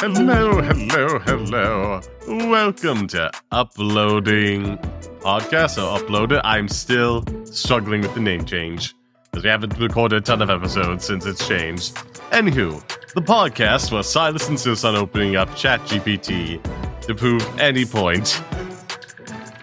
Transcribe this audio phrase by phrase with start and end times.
[0.00, 2.00] Hello, hello, hello.
[2.26, 4.76] Welcome to Uploading
[5.20, 6.40] Podcast or Uploaded.
[6.42, 8.96] I'm still struggling with the name change
[9.30, 11.94] because we haven't recorded a ton of episodes since it's changed.
[12.32, 12.82] Anywho,
[13.14, 16.60] the podcast where Silas insists on opening up ChatGPT
[17.02, 18.42] to prove any point.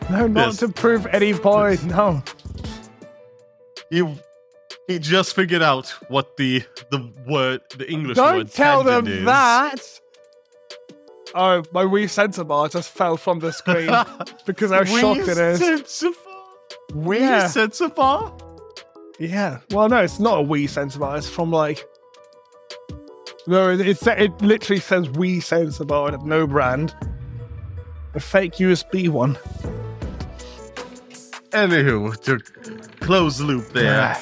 [0.10, 0.58] No, not Yes.
[0.60, 1.84] to prove any point.
[1.84, 2.24] No.
[3.90, 4.02] He
[4.88, 9.26] he just figured out what the the word the English Don't word tell them is.
[9.26, 10.00] that.
[11.34, 13.90] Oh, my Wii sensor bar just fell from the screen
[14.46, 15.62] because how shocked it is.
[16.92, 17.48] Wii Yeah.
[17.48, 18.34] sensor bar?
[19.20, 19.60] Yeah.
[19.72, 21.18] Well, no, it's not a Wii sensor bar.
[21.18, 21.84] It's from like.
[23.48, 26.96] No, it, it, it literally says Wii sensor bar and no brand.
[28.14, 29.36] A fake USB one.
[31.52, 32.40] Anywho, to
[33.06, 34.22] close the loop there, Yeah.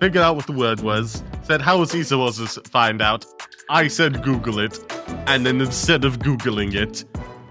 [0.00, 3.24] Figured out what the word was, said how was he supposed to find out?
[3.70, 4.78] I said Google it,
[5.26, 7.04] and then instead of Googling it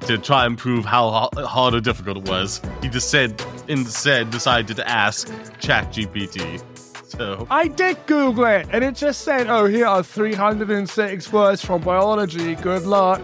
[0.07, 4.75] to try and prove how hard or difficult it was, he just said instead decided
[4.77, 5.27] to ask
[5.59, 6.63] ChatGPT.
[7.07, 11.81] So I did Google it, and it just said, "Oh, here are 306 words from
[11.81, 12.55] biology.
[12.55, 13.21] Good luck."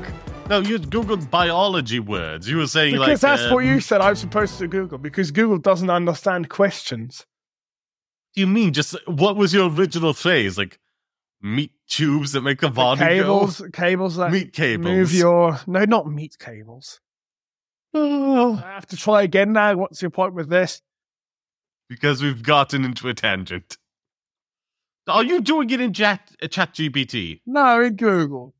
[0.49, 2.49] no, you googled biology words.
[2.49, 4.97] You were saying Because like that's what um, you said I'm supposed to Google.
[4.97, 7.25] Because Google doesn't understand questions.
[8.35, 10.57] You mean just what was your original phrase?
[10.57, 10.79] Like
[11.41, 14.85] meat tubes that make the body cables, cables that Meat cables.
[14.85, 16.99] move your no, not meat cables.
[17.93, 19.75] Oh, I have to try again now.
[19.75, 20.81] What's your point with this?
[21.89, 23.77] because we've gotten into a tangent.
[25.07, 27.41] Are you doing it in chat uh, chat GPT?
[27.45, 28.55] No, in Google.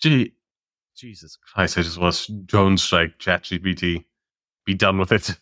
[0.00, 0.34] Gee,
[0.96, 1.78] Jesus Christ!
[1.78, 4.04] I just to drone strike chat GPT.
[4.66, 5.38] Be done with it.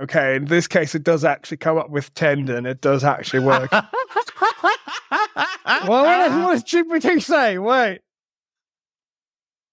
[0.00, 2.66] Okay, in this case, it does actually come up with tendon.
[2.66, 3.70] It does actually work.
[3.72, 3.88] well,
[5.10, 7.58] what, what uh, does GPT say?
[7.58, 8.00] Wait.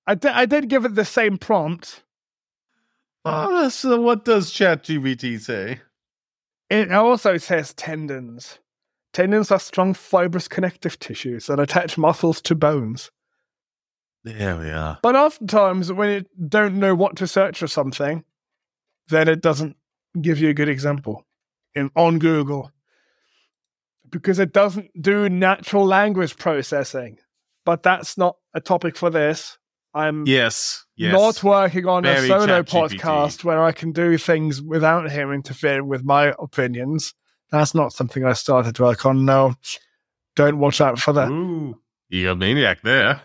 [0.05, 2.03] I did, I did give it the same prompt.
[3.25, 5.81] Oh, so what does chat GPT say?
[6.69, 8.59] It also says tendons.
[9.13, 13.11] Tendons are strong, fibrous connective tissues that attach muscles to bones.
[14.23, 14.99] There we are.
[15.01, 18.23] But oftentimes, when you don't know what to search for something,
[19.07, 19.75] then it doesn't
[20.19, 21.25] give you a good example
[21.75, 22.71] in on Google
[24.09, 27.17] because it doesn't do natural language processing.
[27.65, 29.57] But that's not a topic for this.
[29.93, 31.13] I'm Yes, yes.
[31.13, 36.03] not working on a solo podcast where I can do things without him interfering with
[36.03, 37.13] my opinions.
[37.51, 39.25] That's not something I started to work on.
[39.25, 39.55] No,
[40.35, 41.29] don't watch out for that.
[41.29, 41.77] Ooh,
[42.09, 43.21] maniac there.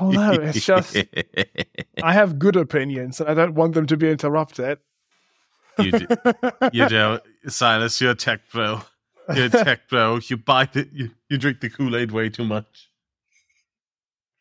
[0.00, 0.96] Oh, no, it's just-
[2.02, 4.78] I have good opinions and I don't want them to be interrupted.
[5.78, 6.06] You, do,
[6.72, 8.80] you know, Silas, you're a tech bro.
[9.34, 10.18] You're a tech bro.
[10.28, 12.88] You buy the, you, you drink the Kool Aid way too much.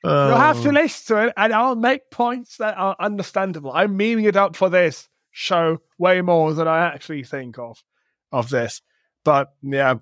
[0.03, 0.72] You'll have to Oh.
[0.72, 3.72] listen to it, and I'll make points that are understandable.
[3.74, 7.84] I'm meaning it up for this show way more than I actually think of
[8.31, 8.81] of this.
[9.25, 9.96] But yeah,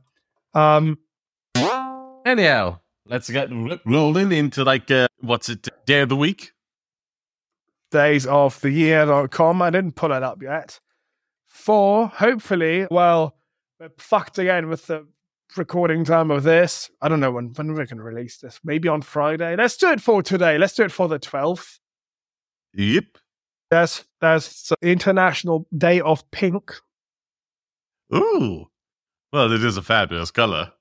[0.54, 1.00] um,
[2.26, 3.50] Anyhow, let's get
[3.86, 5.68] rolling into like uh, what's it?
[5.86, 6.52] Day of the week.
[7.92, 9.62] days of the year.com.
[9.62, 10.80] I didn't pull it up yet.
[11.56, 13.38] For hopefully, well,
[13.80, 15.08] we're fucked again with the
[15.56, 16.92] recording time of this.
[17.02, 18.60] I don't know when when we're going to release this.
[18.64, 19.56] Maybe on Friday.
[19.56, 20.58] Let's do it for today.
[20.58, 21.80] Let's do it for the twelfth.
[22.74, 23.06] Yep.
[23.72, 26.74] There's there's International Day of Pink.
[28.14, 28.66] Ooh.
[29.32, 30.74] Well, it is a fabulous color.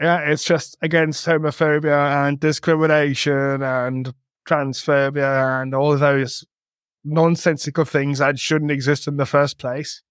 [0.00, 4.14] Yeah, it's just against homophobia and discrimination and
[4.48, 6.42] transphobia and all those
[7.04, 10.02] nonsensical things that shouldn't exist in the first place.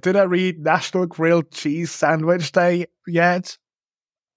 [0.00, 3.58] Did I read National Grilled Cheese Sandwich Day yet?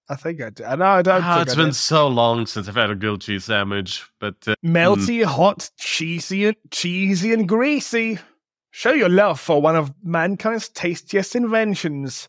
[0.09, 0.65] I think I did.
[0.79, 1.75] No, I don't think it's I been did.
[1.75, 6.57] so long since I've had a grilled cheese sandwich, but uh, Melty, hot, cheesy, and
[6.71, 8.19] cheesy and greasy.
[8.71, 12.27] Show your love for one of mankind's tastiest inventions.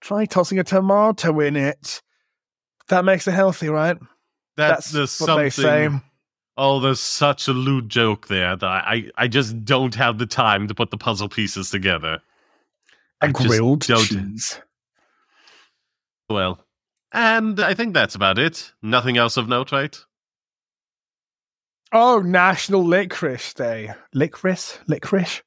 [0.00, 2.02] Try tossing a tomato in it.
[2.88, 3.96] That makes it healthy, right?
[4.56, 5.88] that's, That's there's what they say.
[6.58, 10.68] Oh, there's such a lewd joke there that I, I just don't have the time
[10.68, 12.20] to put the puzzle pieces together.
[13.20, 14.60] A I grilled cheese.
[16.30, 16.64] Well,
[17.12, 18.72] and I think that's about it.
[18.82, 19.98] Nothing else of note, right?
[21.92, 23.92] Oh, National Licorice Day.
[24.14, 24.78] Licorice?
[24.88, 25.42] Licorice?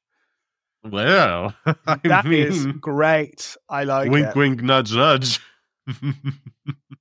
[0.84, 1.54] Well,
[1.86, 3.56] I That is mean, great.
[3.68, 4.36] I like wink, it.
[4.36, 5.40] wink, nudge, nudge.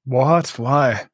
[0.06, 0.57] What?
[0.57, 1.08] Why?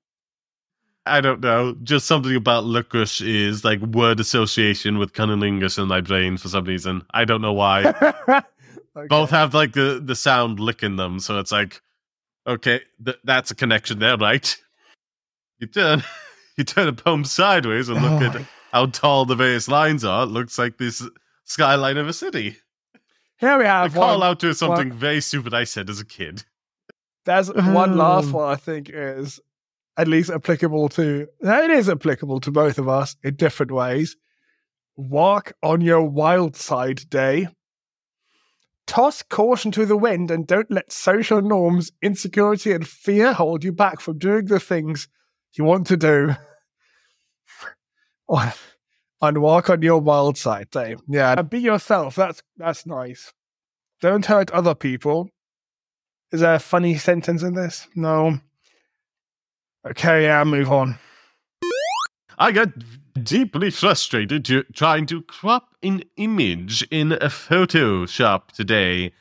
[1.07, 1.75] I don't know.
[1.83, 6.65] Just something about licorice is like word association with cunnilingus in my brain for some
[6.65, 7.03] reason.
[7.11, 8.41] I don't know why.
[8.97, 9.07] Okay.
[9.07, 11.81] Both have like the, the sound lick in them, so it's like
[12.47, 14.55] Okay, th- that's a connection there, right?
[15.59, 16.01] You turn,
[16.57, 20.05] you turn a poem sideways and look Oh at my- how tall the various lines
[20.05, 20.23] are.
[20.23, 21.03] It looks like this
[21.43, 22.55] skyline of a city.
[23.37, 24.29] Here we I have call one.
[24.29, 26.45] out to something very stupid I said as a kid.
[27.25, 29.41] There's one last one I think is
[29.97, 34.17] at least applicable to it is applicable to both of us in different ways.
[34.95, 37.47] Walk on your wild side day.
[38.87, 43.71] Toss caution to the wind and don't let social norms, insecurity, and fear hold you
[43.71, 45.07] back from doing the things
[45.53, 46.35] you want to do.
[49.21, 50.95] on walk on your wild side day.
[51.07, 51.35] Yeah.
[51.37, 52.15] And be yourself.
[52.15, 53.33] That's that's nice.
[54.01, 55.29] Don't hurt other people.
[56.31, 57.87] Is there a funny sentence in this?
[57.95, 58.39] No.
[59.87, 60.97] Okay, yeah, move on.
[62.39, 62.69] I got
[63.21, 69.13] deeply frustrated trying to crop an image in a Photoshop today.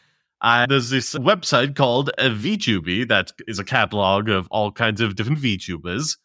[0.43, 6.16] There's this website called VTuber that is a catalog of all kinds of different VTubers.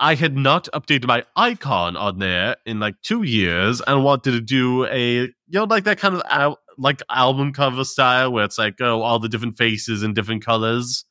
[0.00, 4.40] I had not updated my icon on there in like two years and wanted to
[4.40, 8.58] do a, you know, like that kind of al- like album cover style where it's
[8.58, 11.04] like, oh, all the different faces and different colors,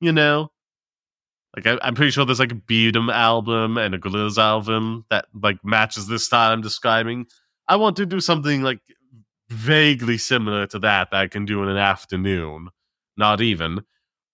[0.00, 0.50] you know?
[1.58, 5.26] Like I, I'm pretty sure there's like a Beardum album and a Gorillaz album that
[5.42, 7.26] like matches this style I'm describing.
[7.66, 8.78] I want to do something like
[9.48, 12.68] vaguely similar to that that I can do in an afternoon,
[13.16, 13.82] not even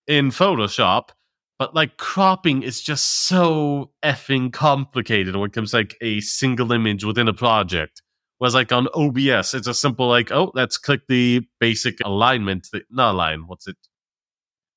[0.07, 1.11] in Photoshop.
[1.59, 6.73] But like cropping is just so effing complicated when it comes to, like a single
[6.73, 8.03] image within a project.
[8.39, 12.85] Whereas like on OBS, it's a simple like, oh, let's click the basic alignment, th-
[12.91, 13.77] not align, what's it?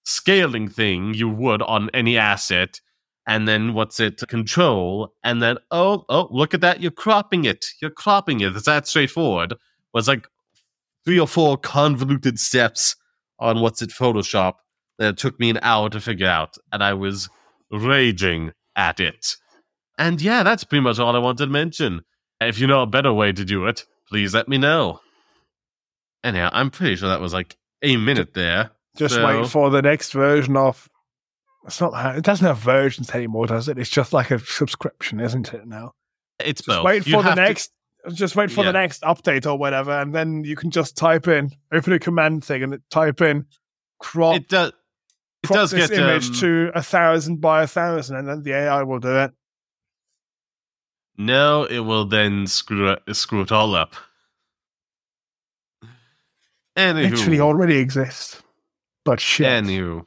[0.09, 2.80] Scaling thing you would on any asset,
[3.27, 4.25] and then what's it?
[4.30, 7.65] Control, and then oh, oh, look at that, you're cropping it.
[7.81, 8.56] You're cropping it.
[8.56, 9.56] It's that straightforward.
[9.94, 10.25] Was like
[11.04, 12.95] three or four convoluted steps
[13.38, 14.54] on what's it Photoshop
[14.98, 17.27] that took me an hour to figure out, and I was
[17.69, 19.36] raging at it.
[19.98, 22.06] And yeah, that's pretty much all I wanted to mention.
[22.39, 25.01] If you know a better way to do it, please let me know.
[26.24, 28.71] Anyhow, I'm pretty sure that was like a minute there.
[28.97, 30.89] Just So- wait for the next version of.
[31.65, 32.15] It's not.
[32.17, 33.77] It doesn't have versions anymore, does it?
[33.77, 35.67] It's just like a subscription, isn't it?
[35.67, 35.91] Now,
[36.39, 36.85] It's just both.
[36.85, 37.71] wait You for the have to- next.
[38.13, 38.71] Just wait for Yeah.
[38.71, 42.45] the next update or whatever, and then you can just type in, open a command
[42.45, 43.45] thing, and type in
[43.99, 44.71] crop, it does.
[45.44, 48.53] It does this get image um, to a thousand by a thousand, and then the
[48.53, 49.31] AI will do it.
[51.17, 53.95] No, it will then screw it, screw it all up.
[56.77, 58.41] Anywho, Literally already exists,
[59.07, 59.48] but shit.
[59.48, 60.06] anywho,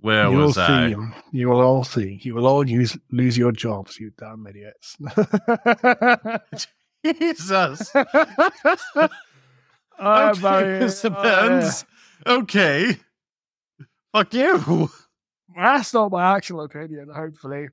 [0.00, 0.90] where you will was I?
[0.92, 0.96] see.
[1.32, 2.20] You will all see.
[2.22, 4.96] You will all use, lose your jobs, you damn idiots.
[7.20, 7.92] Jesus.
[10.02, 11.14] Okay, my- Mr.
[11.14, 12.30] uh.
[12.40, 12.96] Okay.
[14.14, 14.88] Fuck you.
[15.54, 17.10] that's not my actual opinion.
[17.14, 17.68] Hopefully,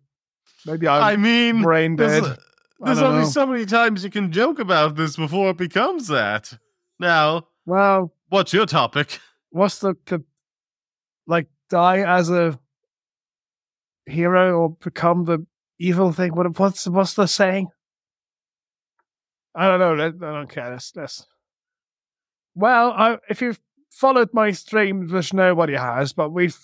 [0.65, 2.23] maybe I'm I mean, brain dead.
[2.25, 2.35] I
[2.81, 3.29] there's only know.
[3.29, 6.51] so many times you can joke about this before it becomes that.
[6.99, 9.19] Now, Well, what's your topic?
[9.57, 10.23] What's the, the
[11.25, 12.57] like die as a
[14.05, 15.45] hero or become the
[15.79, 16.35] evil thing?
[16.35, 17.67] What what's what's the saying?
[19.55, 20.05] I don't know.
[20.05, 20.69] I don't care.
[20.69, 21.25] Let's, let's.
[22.55, 23.59] Well, I, if you've
[23.91, 26.57] followed my streams, which nobody has, but we've,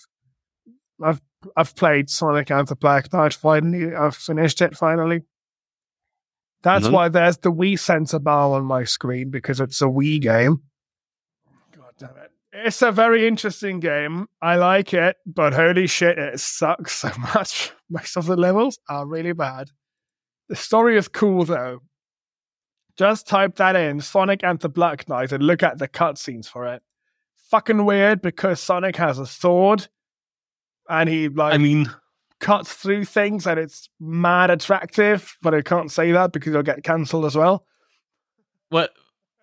[1.02, 1.20] I've
[1.56, 3.94] I've played Sonic and the Black Knight finally.
[3.94, 5.22] I've finished it finally.
[6.62, 6.92] That's Mhm.
[6.92, 10.62] why there's the Wii sensor bar on my screen because it's a Wii game.
[12.54, 12.66] God damn it.
[12.66, 14.28] It's a very interesting game.
[14.42, 17.72] I like it, but holy shit, it sucks so much.
[17.90, 19.70] Most of the levels are really bad.
[20.48, 21.80] The story is cool though.
[22.96, 26.66] Just type that in, Sonic and the Black Knight, and look at the cutscenes for
[26.66, 26.82] it.
[27.50, 29.88] Fucking weird because Sonic has a sword
[30.88, 31.90] and he like I mean,
[32.40, 36.84] cuts through things and it's mad attractive, but I can't say that because it'll get
[36.84, 37.66] cancelled as well.
[38.70, 38.92] what?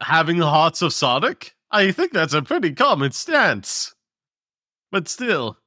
[0.01, 1.55] Having the hearts of Sonic?
[1.71, 3.93] I think that's a pretty common stance.
[4.91, 5.57] But still.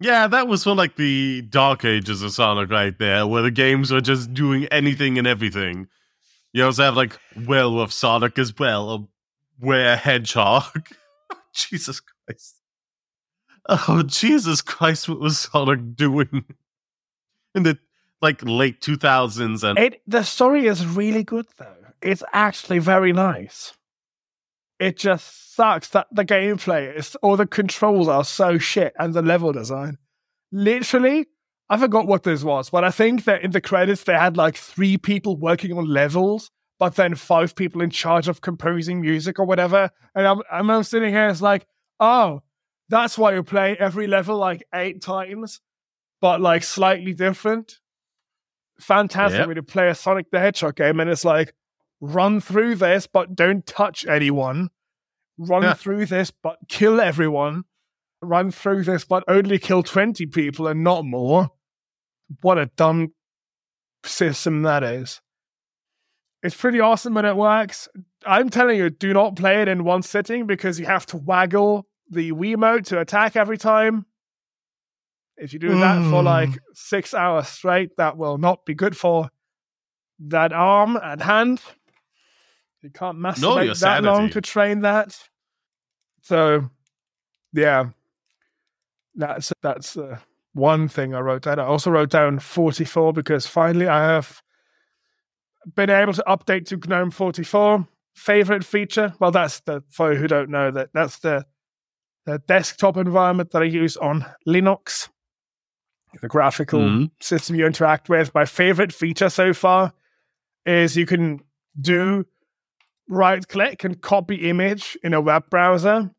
[0.00, 3.90] Yeah, that was for like the dark ages of Sonic right there, where the games
[3.90, 5.88] were just doing anything and everything.
[6.52, 9.08] You also have like Werewolf Sonic as well, or
[9.60, 10.88] Were Hedgehog.
[11.28, 12.54] Oh, Jesus Christ.
[13.68, 16.44] Oh, Jesus Christ, what was Sonic doing
[17.52, 17.78] in the
[18.22, 21.74] like late 2000s and It the story is really good though.
[22.00, 23.75] It's actually very nice.
[24.78, 29.22] It just sucks that the gameplay is or the controls are so shit and the
[29.22, 29.96] level design.
[30.52, 31.26] Literally,
[31.68, 34.56] I forgot what this was, but I think that in the credits they had like
[34.56, 39.46] three people working on levels, but then five people in charge of composing music or
[39.46, 39.90] whatever.
[40.14, 41.66] And I'm I'm, I'm sitting here, it's like,
[41.98, 42.42] oh,
[42.88, 45.60] That's why you play every level like eight times,
[46.20, 47.78] but like slightly different.
[48.78, 49.48] Fantastic Yep.
[49.48, 51.54] when you play a Sonic the Hedgehog game and it's like,
[52.00, 54.68] run through this, but don't touch anyone.
[55.38, 55.74] Run Yeah.
[55.74, 57.64] through this, but kill everyone.
[58.22, 61.50] Run through this, but only kill 20 people and not more.
[62.40, 63.14] What a dumb
[64.04, 65.20] system that is.
[66.42, 67.88] It's pretty awesome when it works.
[68.24, 71.86] I'm telling you, do not play it in one sitting because you have to waggle
[72.10, 74.06] the Wiimote to attack every time.
[75.36, 76.24] If you do that for Mm.
[76.24, 79.30] like six hours straight, that will not be good for
[80.18, 81.60] that arm and hand.
[82.86, 85.18] You can't masturbate that long to train that.
[86.22, 86.70] So,
[87.52, 87.86] yeah,
[89.16, 90.20] that's that's uh,
[90.52, 91.58] one thing I wrote down.
[91.58, 94.40] I also wrote down 44 because finally I have
[95.74, 97.88] been able to update to GNOME 44.
[98.14, 99.12] Favorite feature?
[99.18, 101.44] Well, that's the for you who don't know that that's the
[102.24, 105.08] the desktop environment that I use on Linux.
[106.22, 107.10] The graphical Mhm.
[107.20, 108.32] system you interact with.
[108.32, 109.92] My favorite feature so far
[110.64, 111.40] is you can
[111.80, 112.24] do
[113.08, 116.10] right click and copy image in a web browser,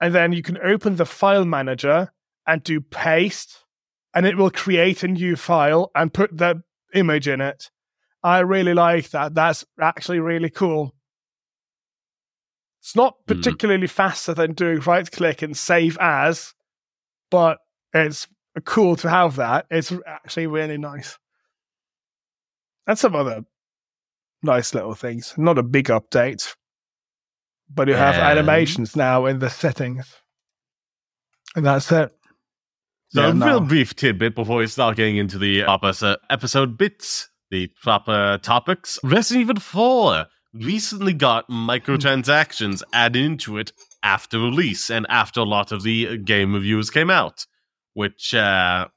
[0.00, 2.12] and then you can open the file manager
[2.46, 3.64] and do paste,
[4.14, 6.62] and it will create a new file and put the
[6.94, 7.70] image in it.
[8.22, 9.34] I really like that.
[9.34, 10.94] That's actually really cool.
[12.80, 13.34] It's not Hmm.
[13.34, 16.54] particularly faster than doing right click and save as,
[17.30, 17.58] but
[17.92, 18.28] it's
[18.64, 19.66] cool to have that.
[19.70, 21.18] It's actually really nice.
[22.86, 23.44] And some other
[24.44, 25.34] nice little things.
[25.36, 26.54] Not a big update,
[27.68, 30.14] but you have And- animations now in the settings.
[31.56, 32.10] And that's it.
[33.10, 33.46] So Yeah, a no.
[33.46, 38.98] real brief tidbit before we start getting into the proper episode bits, the proper topics.
[39.04, 43.72] Resident Evil 4 recently got microtransactions added into it
[44.02, 47.46] after release and after a lot of the game reviews came out,
[47.92, 48.88] which uh,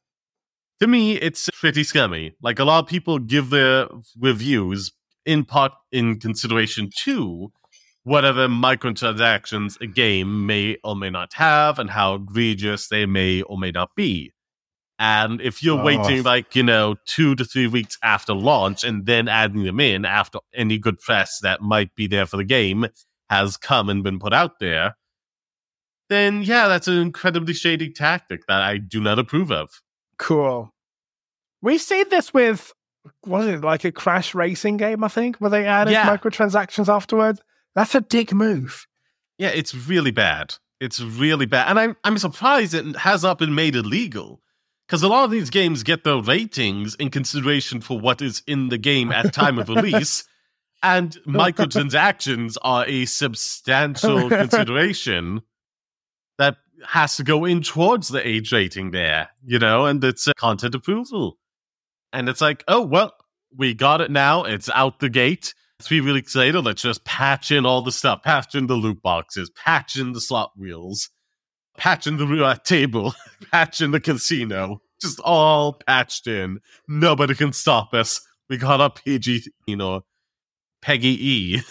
[0.80, 2.34] to me it's pretty scummy.
[2.42, 3.88] Like a lot of people give their
[4.20, 4.92] reviews
[5.28, 7.52] in part in consideration to
[8.04, 13.58] whatever microtransactions a game may or may not have and how egregious they may or
[13.58, 14.32] may not be.
[14.98, 15.84] And if you're Oh.
[15.84, 20.06] waiting like, you know, two to three weeks after launch and then adding them in
[20.06, 22.88] after any good press that might be there for the game
[23.30, 24.96] has come and been put out there,
[26.10, 29.82] then yeah, that's an incredibly shady tactic that I do not approve of.
[30.18, 30.74] Cool.
[31.62, 32.72] We've seen this with
[33.26, 36.16] was it like a crash racing game, I think, where they added Yeah.
[36.16, 37.42] microtransactions afterwards.
[37.76, 38.88] That's a dick move.
[39.38, 40.56] Yeah, it's really bad.
[40.80, 41.70] It's really bad.
[41.70, 44.42] And I'm, I'm surprised it has not been made illegal.
[44.88, 48.70] Because a lot of these games get their ratings in consideration for what is in
[48.70, 50.24] the game at time of release.
[50.84, 55.42] And microtransactions are a substantial consideration
[56.38, 60.36] that has to go in towards the age rating there, you know, and it's a
[60.36, 61.40] content approval.
[62.18, 63.14] And it's like, oh, well,
[63.56, 64.44] we got it now.
[64.44, 65.54] It's out the gate.
[65.80, 68.24] Three weeks later, let's just patch in all the stuff.
[68.24, 71.12] Patch in the loot boxes, patch in the slot wheels,
[71.78, 73.14] patch in the roulette table,
[73.52, 74.82] patch in the casino.
[75.00, 76.60] Just all patched in.
[76.88, 78.20] Nobody can stop us.
[78.50, 80.02] We got our PG, you know,
[80.84, 81.62] PEGI E.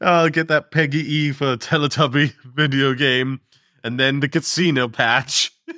[0.00, 3.42] I'll oh, get that PEGI E for a Teletubby video game,
[3.84, 5.52] and then the casino patch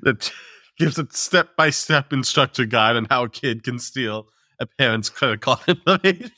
[0.00, 0.32] that
[0.78, 4.28] gives a step by step instruction guide on how a kid can steal
[4.60, 6.30] a parent's credit card information.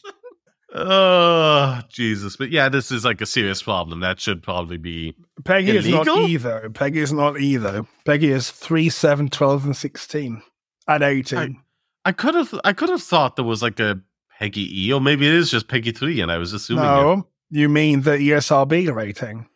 [0.75, 2.37] oh, Jesus.
[2.37, 4.01] But yeah, this is like a serious problem.
[4.01, 5.15] That should probably be.
[5.43, 6.29] PEGI is not Illegal?
[6.29, 6.69] E.
[6.71, 7.87] PEGI is not E though.
[8.07, 10.43] PEGI is 3, 7, 12, and 16.
[10.87, 11.61] And 18.
[12.05, 14.01] I could have I could have thought there was like a
[14.41, 16.85] PEGI E, or maybe it is just PEGI 3, and I was assuming.
[16.85, 16.87] it.
[16.87, 19.47] no, you mean the ESRB rating.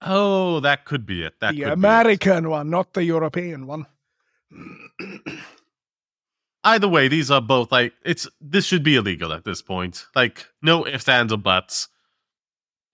[0.00, 1.34] Oh, that could be it.
[1.40, 1.72] That the could be it.
[1.72, 3.86] American one, not the European one.
[6.64, 10.06] either way, these are both like it's this should be illegal at this point.
[10.14, 11.88] Like no ifs, ands, or buts.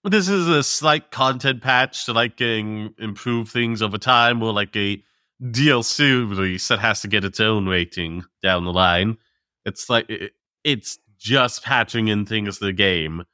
[0.05, 4.77] This is a slight content patch to like getting improve things over time, or like
[4.77, 5.03] a
[5.43, 9.19] DLC release that has to get its own rating down the line.
[9.65, 10.33] It's like it,
[10.63, 13.25] it's just patching in things to the game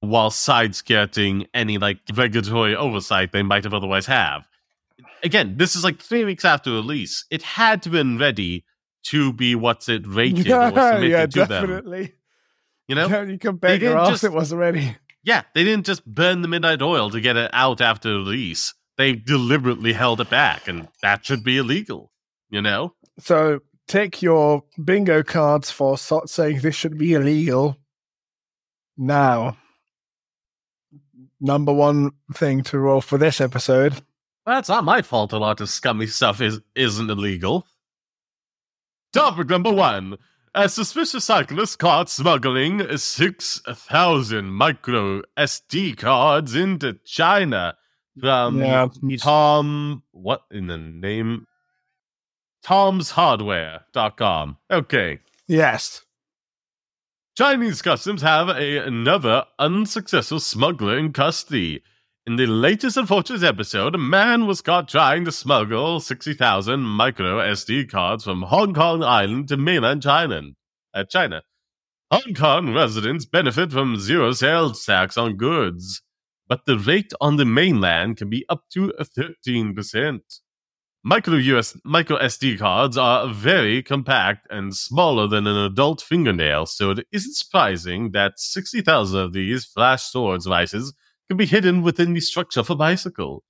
[0.00, 4.46] while side skirting any like regulatory oversight they might have otherwise have.
[5.22, 7.24] Again, this is like three weeks after release.
[7.30, 8.64] It had to been ready
[9.04, 12.08] to be what's it rated or submitted yeah, to them.
[12.86, 13.08] You know?
[13.08, 14.96] Yeah, you can bet your ass just- it was ready.
[15.24, 18.72] Yeah, they didn't just burn the midnight oil to get it out after release.
[18.96, 22.12] They deliberately held it back, and that should be illegal.
[22.50, 22.94] You know?
[23.18, 27.76] So take your bingo cards for saying this should be illegal
[28.96, 29.56] now.
[31.40, 34.02] Number one thing to roll for this episode.
[34.46, 35.32] That's not my fault.
[35.32, 37.66] A lot of scummy stuff is isn't illegal.
[39.12, 40.16] Topic number one:
[40.54, 47.76] A suspicious cyclist caught smuggling six thousand micro SD cards into China
[48.18, 50.02] from yeah, Tom.
[50.12, 51.46] What in the name?
[52.62, 54.56] Tom's Hardware.com.
[54.70, 55.20] Okay.
[55.46, 56.04] yes.
[57.38, 61.84] Chinese customs have a, another unsuccessful smuggler in custody.
[62.26, 67.88] In the latest unfortunate episode, a man was caught trying to smuggle 60,000 micro SD
[67.88, 70.42] cards from Hong Kong Island to mainland China.
[70.92, 71.42] Uh, China.
[72.10, 76.02] Hong Kong residents benefit from zero sales tax on goods,
[76.48, 80.20] but the rate on the mainland can be up to 13%.
[81.08, 86.90] Micro US micro SD cards are very compact and smaller than an adult fingernail, so
[86.90, 90.92] it isn't surprising that 60,000 of these flash swords devices
[91.26, 93.42] can be hidden within the structure of a bicycle.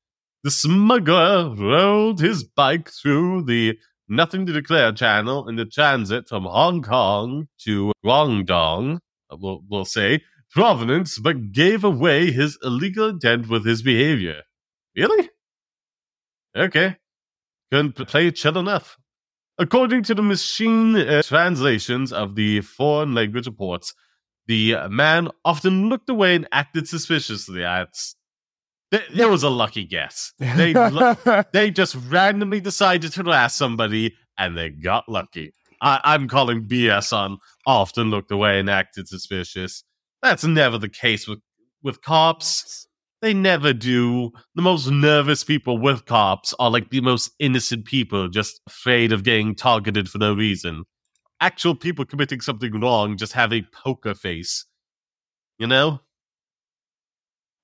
[0.44, 3.76] The smuggler rolled his bike through the
[4.08, 9.00] Nothing to Declare channel in the transit from Hong Kong to Guangdong,
[9.32, 10.22] we'll, we'll say,
[10.52, 14.44] provenance, but gave away his illegal intent with his behavior.
[14.94, 15.28] Really?
[16.56, 16.98] Okay
[17.70, 18.98] couldn't play it chill enough.
[19.58, 23.92] According to the machine uh, translations of the foreign language reports,
[24.46, 27.60] the man often looked away and acted suspiciously.
[27.60, 28.16] That's,
[28.90, 30.32] there was a lucky guess.
[30.38, 30.72] They,
[31.52, 35.52] they just randomly decided to harass somebody and they got lucky.
[35.82, 39.84] I, I'm calling BS on often looked away and acted suspicious.
[40.22, 41.40] That's never the case with,
[41.82, 42.87] with cops.
[43.20, 44.30] They never do.
[44.54, 49.24] The most nervous people with cops are like the most innocent people, just afraid of
[49.24, 50.84] getting targeted for no reason.
[51.40, 54.66] Actual people committing something wrong just have a poker face.
[55.58, 56.00] You know?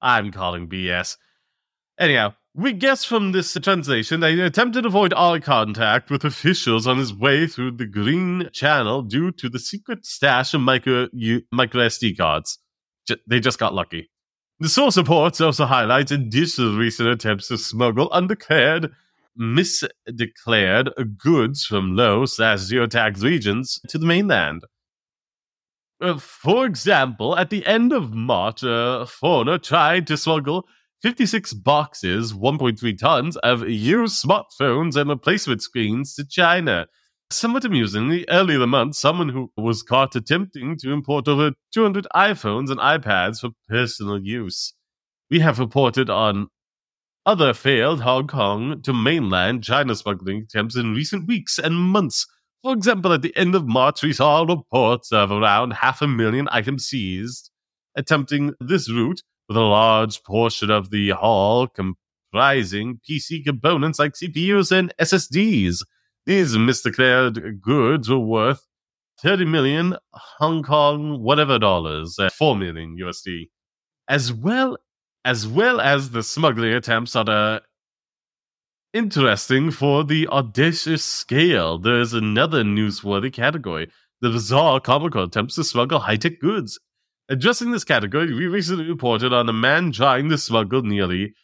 [0.00, 1.16] I'm calling BS.
[1.98, 6.86] Anyhow, we guess from this translation that he attempted to avoid eye contact with officials
[6.86, 11.08] on his way through the Green Channel due to the secret stash of micro,
[11.52, 12.58] micro SD cards.
[13.06, 14.10] J- they just got lucky.
[14.60, 18.92] The source reports also highlights additional recent attempts to smuggle undeclared,
[19.38, 24.62] misdeclared goods from low slash zero tax regions to the mainland.
[26.00, 30.66] Uh, for example, at the end of March, a foreigner tried to smuggle
[31.02, 36.86] 56 boxes, 1.3 tons of used smartphones and replacement screens to China
[37.34, 42.70] Somewhat amusingly, earlier the month, someone who was caught attempting to import over 200 iPhones
[42.70, 44.72] and iPads for personal use.
[45.32, 46.46] We have reported on
[47.26, 52.24] other failed Hong Kong to mainland China smuggling attempts in recent weeks and months.
[52.62, 56.48] For example, at the end of March, we saw reports of around half a million
[56.52, 57.50] items seized,
[57.96, 64.70] attempting this route with a large portion of the haul comprising PC components like CPUs
[64.70, 65.82] and SSDs.
[66.26, 68.66] These misdeclared goods were worth
[69.20, 69.96] 30 million
[70.38, 73.50] Hong Kong whatever dollars, uh, 4 million USD.
[74.08, 74.78] As well
[75.24, 77.60] as well as the smuggling attempts are uh,
[78.92, 81.78] interesting for the audacious scale.
[81.78, 83.90] There's another newsworthy category.
[84.20, 86.78] The bizarre comical attempts to smuggle high-tech goods.
[87.28, 91.34] Addressing this category, we recently reported on a man trying to smuggle nearly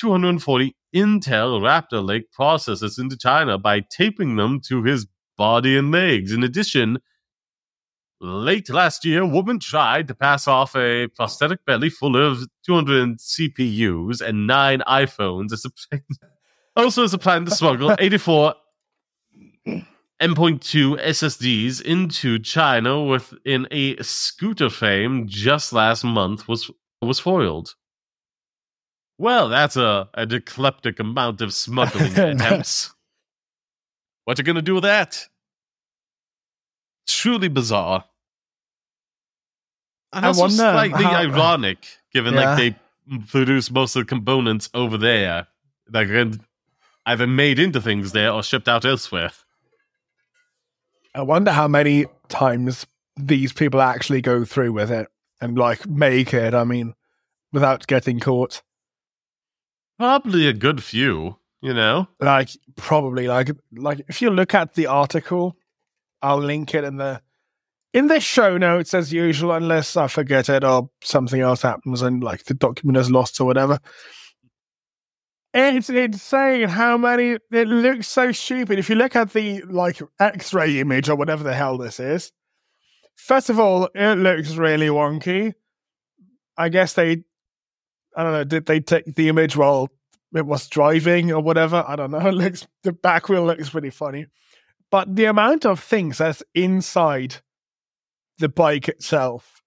[0.00, 6.32] 240 Intel Raptor Lake processors into China by taping them to his body and legs.
[6.32, 6.98] In addition,
[8.20, 13.18] late last year, a woman tried to pass off a prosthetic belly full of 200
[13.18, 15.98] CPUs and nine iPhones as a
[16.76, 18.54] also as a plan to smuggle 84
[20.20, 26.70] M.2 SSDs into China within a scooter frame just last month was
[27.02, 27.74] was foiled.
[29.20, 32.94] Well, that's a, an eclectic amount of smuggling attempts.
[34.24, 35.26] What are you gonna do with that?
[37.06, 38.04] Truly bizarre.
[40.14, 42.54] And I also wonder slightly how- ironic, given Yeah.
[42.54, 42.56] like
[43.10, 45.48] they produce most of the components over there
[45.88, 46.30] that are
[47.04, 49.32] either made into things there or shipped out elsewhere.
[51.14, 55.08] I wonder how many times these people actually go through with it
[55.42, 56.54] and like make it.
[56.54, 56.94] I mean,
[57.52, 58.62] without getting caught.
[60.00, 62.08] Probably a good few, you know?
[62.20, 65.58] Like probably like like if you look at the article,
[66.22, 67.20] I'll link it in the
[67.92, 72.24] in the show notes as usual, unless I forget it or something else happens and
[72.24, 73.78] like the document is lost or whatever.
[75.52, 78.78] It's insane how many it looks so stupid.
[78.78, 82.32] If you look at the like X-ray image or whatever the hell this is,
[83.16, 85.52] first of all, it looks really wonky.
[86.56, 87.24] I guess they
[88.16, 89.88] I don't know, did they take the image while
[90.34, 91.84] it was driving or whatever?
[91.86, 92.18] I don't know.
[92.28, 94.26] It looks the back wheel looks pretty funny.
[94.90, 97.36] But the amount of things that's inside
[98.38, 99.62] the bike itself,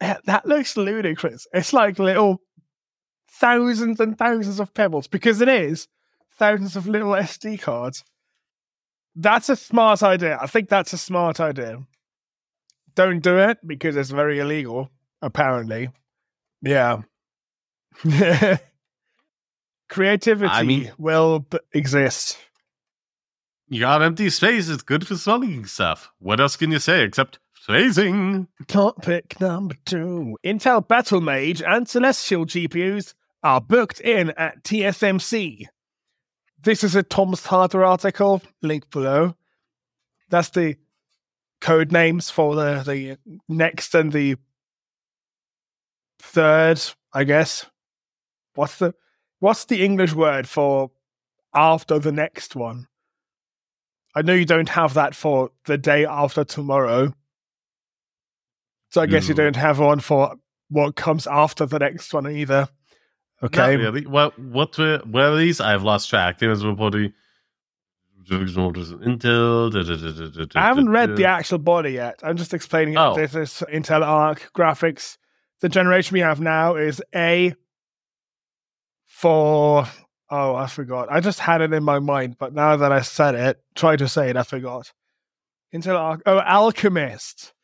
[0.00, 1.46] eh, that looks ludicrous.
[1.52, 2.40] It's like little
[3.30, 5.86] thousands and thousands of pebbles because it is
[6.36, 8.04] thousands of little SD cards.
[9.14, 10.38] That's a smart idea.
[10.40, 11.78] I think that's a smart idea.
[12.94, 14.90] Don't do it because it's very illegal,
[15.22, 15.90] apparently.
[16.62, 17.02] Yeah.
[19.88, 22.38] Creativity I mean- will b- exist.
[23.70, 24.68] You got empty space.
[24.68, 26.10] It's good for swallowing stuff.
[26.20, 28.48] What else can you say except phrasing?
[28.66, 35.66] Topic number two Intel Battlemage and Celestial GPUs are booked in at TSMC.
[36.62, 39.34] This is a Tom Harder article, link below.
[40.30, 40.76] That's the
[41.60, 43.18] code names for the, the
[43.48, 44.36] next and the
[46.18, 46.80] third,
[47.12, 47.66] I guess.
[48.54, 48.94] What's the
[49.40, 50.90] what's the English word for
[51.54, 52.88] after the next one?
[54.14, 57.14] I know you don't have that for the day after tomorrow.
[58.90, 60.34] So I guess you don't have one for
[60.70, 62.68] what comes after the next one either.
[63.42, 63.76] Okay.
[63.76, 64.06] Not really.
[64.06, 65.60] Well, what were, were these?
[65.60, 66.38] I've lost track.
[66.38, 67.12] There was probably
[68.28, 69.72] Intel.
[69.72, 72.20] da, da, da, da, da, da, I haven't read the actual body yet.
[72.22, 72.98] I'm just explaining it.
[72.98, 73.14] Oh.
[73.14, 75.16] This is Intel Arc graphics.
[75.60, 77.54] The generation we have now is A
[79.06, 79.86] for
[80.30, 81.08] oh, I forgot.
[81.10, 84.08] I just had it in my mind, but now that I said it, try to
[84.08, 84.92] say it, I forgot.
[85.74, 87.54] Intel oh Alchemist.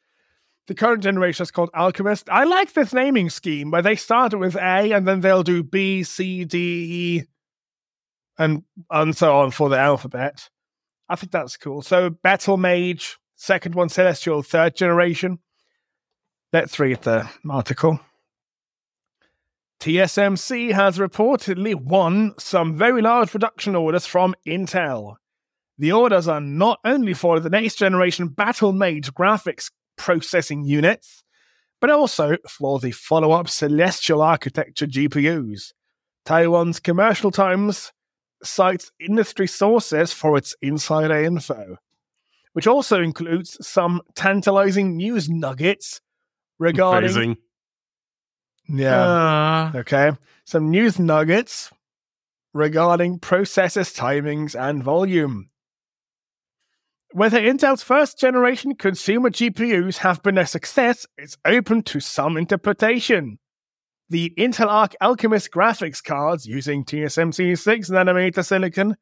[0.67, 2.29] The current generation is called Alchemist.
[2.31, 6.03] I like this naming scheme where they start with A and then they'll do B,
[6.03, 6.59] C, D,
[7.19, 7.23] E,
[8.39, 10.49] and and so on for the alphabet.
[11.09, 11.83] I think that's cool.
[11.83, 15.39] So Battlemage, second one Celestial, third generation.
[16.55, 17.99] Let's read the article.
[19.81, 25.17] TSMC has reportedly won some very large production orders from Intel.
[25.79, 31.25] The orders are not only for the next generation Battlemage graphics processing units,
[31.81, 35.73] but also for the follow up Celestial architecture GPUs.
[36.25, 37.91] Taiwan's Commercial Times
[38.45, 41.79] cites industry sources for its insider info,
[42.53, 46.01] which also includes some tantalizing news nuggets
[46.59, 47.37] regarding.
[48.69, 49.03] Yeah.
[49.75, 50.13] Uh, Okay.
[50.45, 51.71] Some news nuggets
[52.53, 55.51] regarding processors, timings, and volume.
[57.13, 63.39] Whether Intel's first generation consumer GPUs have been a success is open to some interpretation.
[64.11, 68.97] The Intel Arc Alchemist graphics cards using TSMC 6 nanometer silicon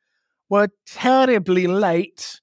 [0.49, 2.41] were terribly late,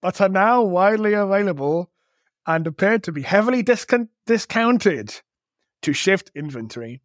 [0.00, 1.90] but are now widely available
[2.48, 5.20] and appear to be heavily discount- discounted
[5.82, 7.02] to shift inventory.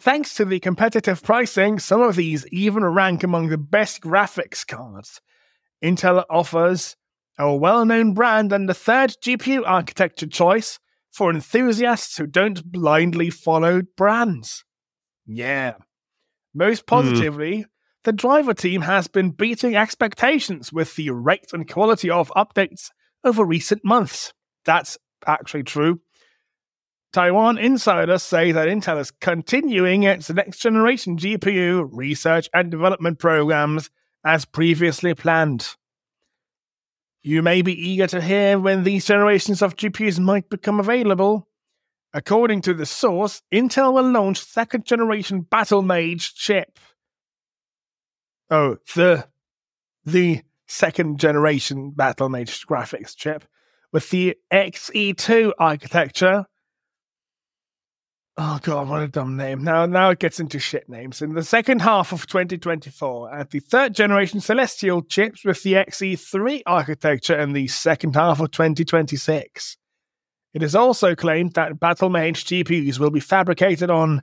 [0.00, 5.20] Thanks to the competitive pricing, some of these even rank among the best graphics cards.
[5.84, 6.96] Intel offers
[7.38, 10.78] a well known brand and the third GPU architecture choice
[11.12, 14.64] for enthusiasts who don't blindly follow brands.
[15.26, 15.74] Yeah.
[16.54, 16.86] Most hmm.
[16.86, 17.66] positively,
[18.04, 22.90] the driver team has been beating expectations with the rate and quality of updates
[23.22, 24.32] over recent months.
[24.64, 26.00] That's actually true.
[27.12, 33.90] Taiwan insiders say that Intel is continuing its next generation GPU research and development programs
[34.24, 35.76] as previously planned.
[37.22, 41.48] You may be eager to hear when these generations of GPUs might become available.
[42.14, 46.78] According to the source, Intel will launch second generation Battlemage chip.
[48.50, 49.28] Oh, the
[50.04, 53.44] the second generation Battlemage graphics chip
[53.92, 56.46] with the XE2 architecture
[58.38, 59.62] Oh god, what a dumb name.
[59.62, 61.20] Now now it gets into shit names.
[61.20, 66.62] In the second half of 2024, at the third generation Celestial chips with the XE3
[66.64, 69.76] architecture in the second half of 2026.
[70.54, 74.22] It is also claimed that Battlemage GPUs will be fabricated on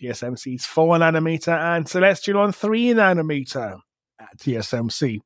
[0.00, 3.78] TSMC's 4 nanometer and Celestial on 3 nanometer
[4.20, 5.20] at TSMC.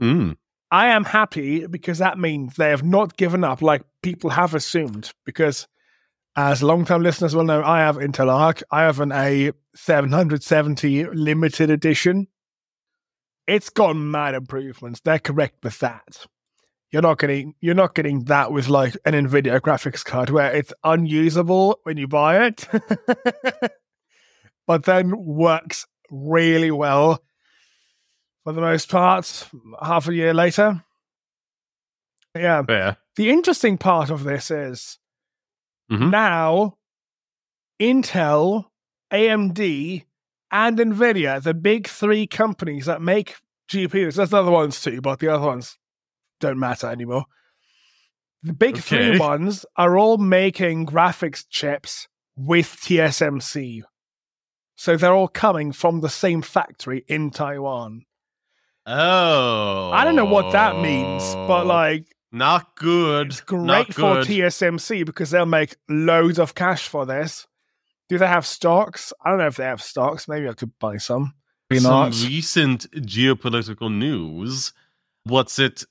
[0.00, 0.36] mm.
[0.70, 5.12] I am happy because that means they have not given up like people have assumed.
[5.24, 5.66] Because
[6.36, 8.62] as long-time listeners will know, I have Intel Arc.
[8.70, 12.28] I have an A770 limited edition.
[13.46, 15.00] It's got mad improvements.
[15.00, 16.26] They're correct with that.
[16.92, 20.72] You're not getting you're not getting that with like an Nvidia graphics card where it's
[20.82, 22.66] unusable when you buy it,
[24.66, 27.22] but then works really well
[28.44, 29.48] for the most part.
[29.82, 30.84] Half a year later,
[32.34, 32.62] yeah.
[32.62, 32.96] Fair.
[33.16, 34.98] The interesting part of this is
[35.90, 36.10] Mhm.
[36.10, 36.78] now
[37.80, 38.66] Intel,
[39.12, 40.04] AMD,
[40.52, 43.36] and Nvidia, the big three companies that make
[43.68, 44.16] GPUs.
[44.16, 45.78] There's other ones too, but the other ones
[46.40, 47.24] don't matter anymore.
[48.42, 49.10] The big Okay.
[49.10, 53.82] three ones are all making graphics chips with TSMC.
[54.76, 58.06] So they're all coming from the same factory in Taiwan.
[58.86, 59.90] Oh.
[59.92, 61.66] I don't know what that means, but oh.
[61.66, 63.28] like Not good.
[63.28, 64.26] it's Not great for good.
[64.26, 67.46] TSMC because they'll make loads of cash for this.
[68.08, 69.12] Do they have stocks?
[69.24, 70.26] I don't know if they have stocks.
[70.26, 71.34] Maybe I could buy some.
[71.68, 72.22] Maybe Some not.
[72.26, 74.72] recent geopolitical news.
[75.22, 75.84] What's it?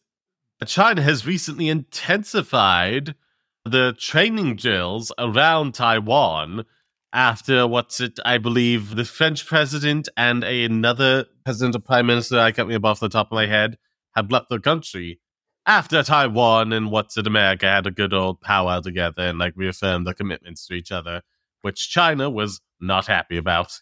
[0.65, 3.15] China has recently intensified
[3.63, 6.65] the training drills around Taiwan
[7.13, 8.19] after what's it?
[8.25, 12.87] I believe the French president and a, another president or prime minister, I can't remember
[12.89, 13.77] off the top of my head,
[14.15, 15.19] had left the country
[15.65, 17.27] after Taiwan and what's it?
[17.27, 21.21] America had a good old powwow together and like reaffirmed their commitments to each other,
[21.61, 23.81] which China was not happy about.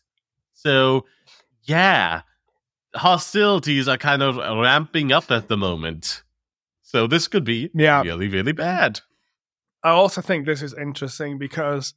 [0.54, 1.06] So
[1.64, 2.22] yeah,
[2.96, 6.24] hostilities are kind of ramping up at the moment.
[6.82, 8.02] So this could be Yeah.
[8.02, 9.02] really, really bad.
[9.84, 11.94] I also think this is interesting because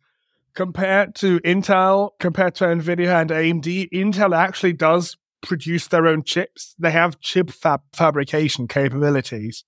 [0.60, 6.74] compared to Intel, compared to Nvidia and AMD, Intel actually does produce their own chips.
[6.78, 9.64] They have chip fab fabrication capabilities.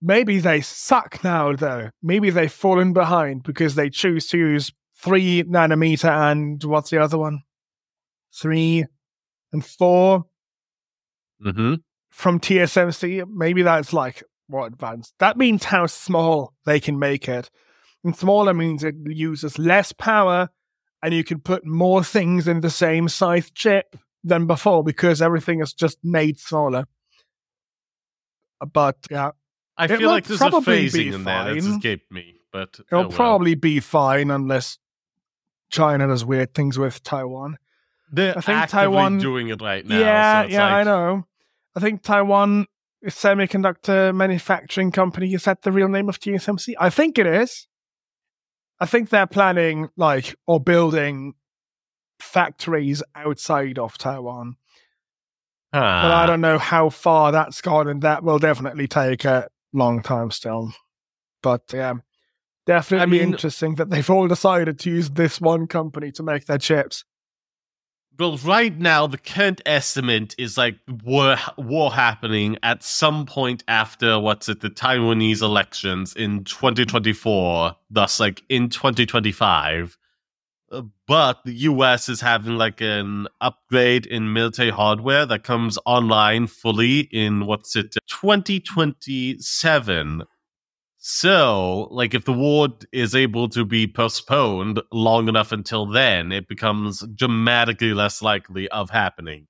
[0.00, 1.90] Maybe they suck now, though.
[2.02, 7.18] Maybe they've fallen behind because they choose to use three nanometer and what's the other
[7.18, 7.42] one?
[8.32, 8.86] Three
[9.52, 10.24] and four
[11.42, 11.74] hmm
[12.08, 13.26] from TSMC.
[13.28, 15.12] Maybe that's like more advanced.
[15.18, 17.50] That means how small they can make it.
[18.06, 20.48] And smaller means it uses less power
[21.02, 25.60] and you can put more things in the same size chip than before because everything
[25.60, 26.86] is just made smaller.
[28.72, 29.32] But yeah,
[29.76, 33.08] I feel like there's a phasing in there that's escaped me, but oh it'll oh
[33.08, 33.16] well.
[33.16, 34.78] probably be fine unless
[35.68, 37.58] China does weird things with Taiwan.
[38.12, 39.98] they're I think actively Taiwan- doing it right now.
[39.98, 41.26] yeah, so yeah, I know.
[41.74, 42.66] I think Taiwan
[43.04, 46.74] Semiconductor Manufacturing Company is that the real name of TSMC?
[46.78, 47.66] I think it is.
[48.80, 51.34] I think they're planning like or building
[52.20, 54.56] factories outside of Taiwan,
[55.72, 59.48] but I Ah, don't know how far that's gone, and that will definitely take a
[59.72, 60.72] long time still.
[61.42, 61.94] But yeah,
[62.66, 66.58] definitely mean- interesting that they've all decided to use this one company to make their
[66.58, 67.04] chips.
[68.18, 74.18] Well, right now the current estimate is like war war happening at some point after
[74.18, 79.98] what's it the Taiwanese elections in 2024, thus like in 2025.
[80.72, 86.46] Uh, But the US is having like an upgrade in military hardware that comes online
[86.46, 90.22] fully in what's it 2027.
[91.08, 96.48] So, like, if the war is able to be postponed long enough until then, it
[96.48, 99.46] becomes dramatically less likely of happening.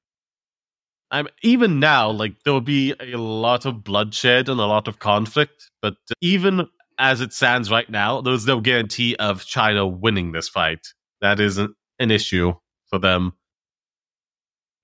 [1.11, 4.99] I'm even now, like, there will be a lot of bloodshed and a lot of
[4.99, 6.67] conflict, but even
[6.99, 10.87] as it stands right now, there's no guarantee of China winning this fight.
[11.23, 12.53] That isn't an issue
[12.91, 13.33] for them.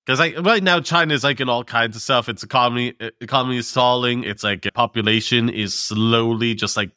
[0.05, 2.29] Because like right now, China is like in all kinds of stuff.
[2.29, 4.25] Its economy economy is stalling.
[4.25, 6.91] Its like population is slowly just like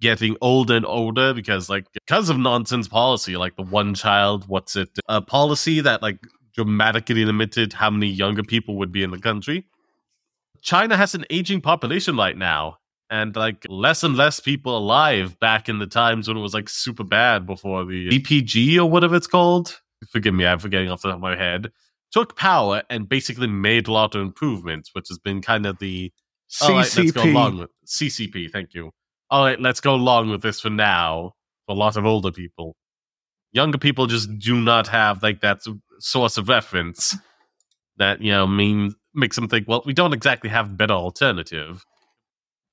[0.00, 4.76] getting older and older because like because of nonsense policy, like the one child, what's
[4.76, 6.18] it, a policy that like
[6.54, 9.66] dramatically limited how many younger people would be in the country.
[10.60, 12.76] China has an aging population right now,
[13.08, 16.68] and like less and less people alive back in the times when it was like
[16.68, 19.80] super bad before the DPG or whatever it's called.
[20.10, 21.72] Forgive me, I'm forgetting off the top of my head
[22.12, 26.12] took power and basically made a lot of improvements, which has been kind of the
[26.60, 27.58] all right, let's go along CCP.
[27.60, 28.50] with CCP.
[28.50, 28.90] Thank you.
[29.30, 31.34] All right, let's go along with this for now.
[31.66, 32.74] For a lot of older people,
[33.52, 35.60] younger people just do not have like that
[36.00, 37.16] source of reference
[37.98, 39.68] that you know mean makes them think.
[39.68, 41.84] Well, we don't exactly have better alternative.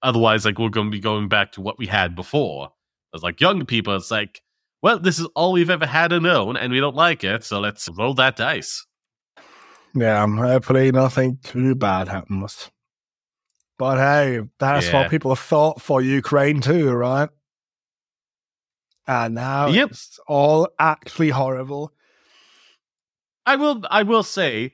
[0.02, 2.70] Otherwise, like we're going to be going back to what we had before.
[3.14, 4.42] As like younger people, it's like,
[4.82, 7.60] well, this is all we've ever had and known, and we don't like it, so
[7.60, 8.87] let's roll that dice.
[10.00, 12.70] Yeah, hopefully nothing too bad happens.
[13.80, 15.02] But hey, that's Yeah.
[15.02, 17.30] what people thought for Ukraine too, right?
[19.08, 19.92] And now Yep.
[19.92, 21.94] it's all actually horrible.
[23.46, 24.74] I will I will say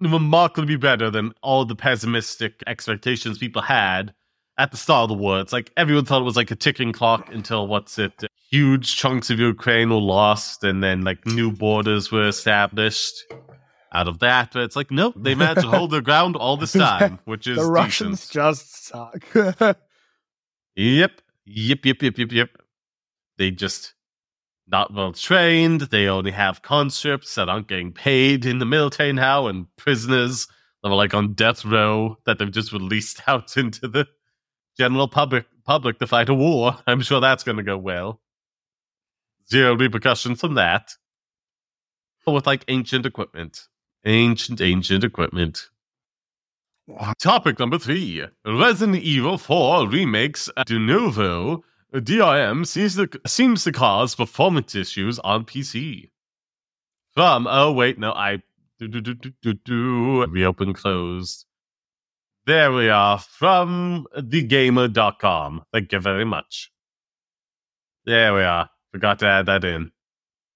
[0.00, 4.12] remarkably better than all the pessimistic expectations people had
[4.58, 5.40] at the start of the war.
[5.40, 8.12] It's like everyone thought it was like a ticking clock until what's it
[8.50, 13.14] huge chunks of Ukraine were lost and then like new borders were established
[13.92, 14.50] out of that.
[14.52, 17.58] But it's like nope, they managed to hold their ground all this time, which is
[17.58, 18.32] the Russians decent.
[18.32, 19.78] just suck.
[20.74, 21.20] Yep.
[21.44, 22.50] Yep, yep, yep, yep, yep.
[23.36, 23.94] They just
[24.66, 25.82] not well trained.
[25.82, 30.46] They only have conscripts that aren't getting paid in the military now, and prisoners
[30.82, 34.06] that are like on death row that they've just released out into the
[34.78, 36.78] general public public to fight a war.
[36.86, 38.20] I'm sure that's going to go well.
[39.50, 40.92] Zero repercussions from that.
[42.24, 43.66] But With like ancient equipment,
[44.04, 45.68] ancient ancient equipment.
[47.20, 51.62] Topic number three: Resident Evil 4 remakes Denuvo
[51.94, 56.10] DRM seems to, seems to cause performance issues on PC.
[57.14, 58.42] From, oh wait, no, I
[58.78, 61.44] do, do, do, do, do, do, reopen closed.
[62.46, 65.62] There we are, from thegamer.com.
[65.72, 66.72] Thank you very much.
[68.04, 68.70] There we are.
[68.90, 69.92] Forgot to add that in.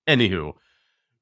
[0.08, 0.54] Anywho,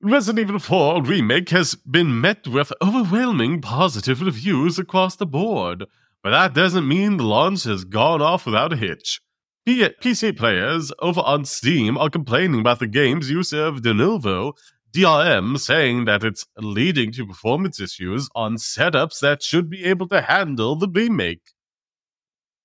[0.07, 5.87] Resident Evil 4 Remake has been met with overwhelming positive reviews across the board,
[6.23, 9.23] but that doesn't mean the launch has gone off without a hitch.
[9.67, 14.53] PC players over on Steam are complaining about the game's use of Denuvo
[14.93, 20.21] DRM, saying that it's leading to performance issues on setups that should be able to
[20.21, 21.55] handle the remake.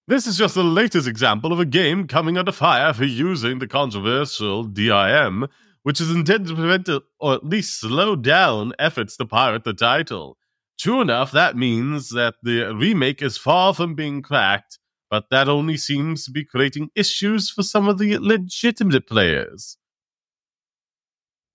[0.10, 3.67] This is just the latest example of a game coming under fire for using the
[3.67, 5.47] controversial DRM,
[5.89, 6.88] which is intended to prevent
[7.19, 10.38] or at least slow down efforts to pirate the title.
[10.80, 14.78] True enough, that means that the remake is far from being cracked
[15.10, 19.78] but that only seems to be creating issues for some of the legitimate players.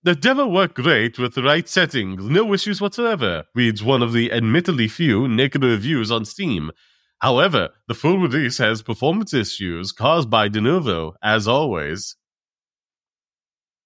[0.03, 4.31] The demo worked great with the right settings, no issues whatsoever, reads one of the
[4.31, 6.71] admittedly few negative reviews on Steam.
[7.19, 12.17] However, the full release has performance issues caused by Denuvo, as always.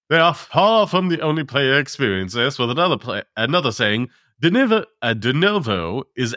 [0.10, 4.10] They are far from the only player experience this, with another play- another saying,
[4.42, 6.36] Denuvo, uh, Denuvo is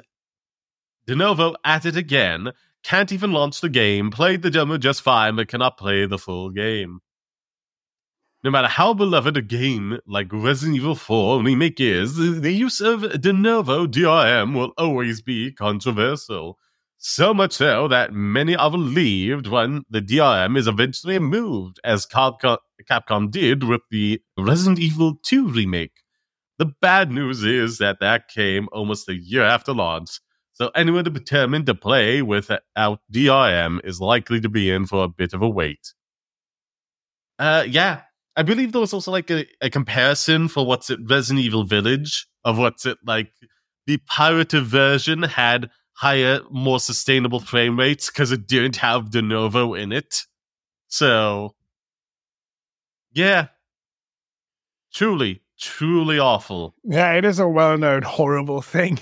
[1.06, 5.48] Denuvo at it again can't even launch the game, played the demo just fine, but
[5.48, 7.00] cannot play the full game.
[8.44, 13.02] No matter how beloved a game like Resident Evil 4 Remake is, the use of
[13.02, 16.58] Denuvo DRM will always be controversial.
[16.98, 22.58] So much so that many are relieved when the DRM is eventually removed, as Capcom,
[22.82, 26.02] Capcom did with the Resident Evil 2 remake.
[26.58, 30.20] The bad news is that that came almost a year after launch,
[30.52, 35.32] so anyone determined to play without DRM is likely to be in for a bit
[35.32, 35.94] of a wait.
[37.38, 38.02] Uh, yeah,
[38.36, 42.26] I believe there was also like a, a comparison for what's it Resident Evil Village
[42.44, 43.32] of what's it like
[43.86, 49.92] the pirated version had higher, more sustainable frame rates because it didn't have Denuvo in
[49.92, 50.22] it.
[50.88, 51.54] So,
[53.12, 53.48] yeah,
[54.92, 56.74] truly, truly awful.
[56.84, 58.98] Yeah, it is a well known horrible thing.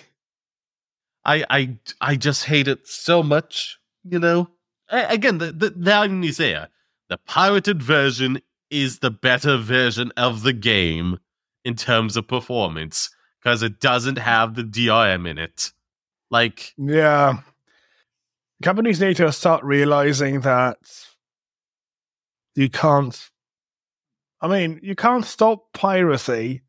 [1.24, 3.78] I I I just hate it so much.
[4.04, 4.50] You know,
[4.90, 6.68] again, the the, the irony is there.
[7.08, 11.18] The pirated version is the better version of the game
[11.64, 15.72] in terms of performance because it doesn't have the DRM in it.
[16.30, 17.40] Like, yeah,
[18.62, 20.78] companies need to start realizing that
[22.54, 23.30] you can't.
[24.40, 26.62] I mean, you can't stop piracy.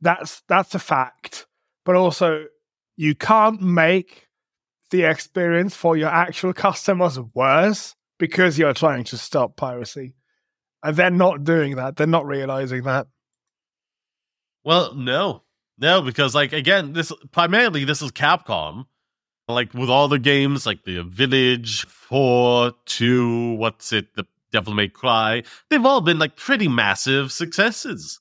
[0.00, 1.46] That's that's a fact,
[1.84, 2.46] but also
[2.96, 4.28] you can't make
[4.90, 10.14] the experience for your actual customers worse because you're trying to stop piracy.
[10.82, 11.96] And they're not doing that.
[11.96, 13.06] They're not realizing that.
[14.64, 15.42] Well, no.
[15.78, 18.86] No, because like again, this primarily this is Capcom.
[19.48, 24.24] Like with all the games like the Village, 4, 2, what's it, the
[24.54, 28.20] Devil May Cry, they've all been like pretty massive successes.